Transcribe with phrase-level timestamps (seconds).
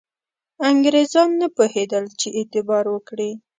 [0.69, 3.31] انګرېزان نه پوهېدل چې اعتبار وکړي.